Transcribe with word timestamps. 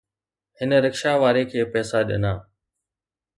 هن 0.59 0.71
رڪشا 0.85 1.13
واري 1.21 1.43
کي 1.51 1.59
پئسا 1.73 1.99
ڏنا 2.09 2.33